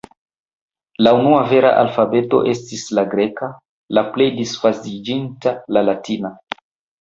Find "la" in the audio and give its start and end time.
1.07-1.11, 3.01-3.03, 3.99-4.05, 5.79-5.85